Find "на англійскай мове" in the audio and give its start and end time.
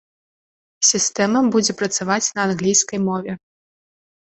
2.35-3.41